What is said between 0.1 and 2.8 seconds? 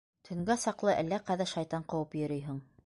Төнгә саҡлы әллә ҡайҙа шайтан ҡыуып йөрөйһөң.